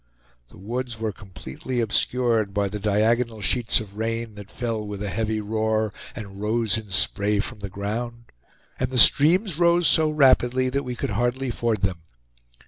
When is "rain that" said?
3.97-4.49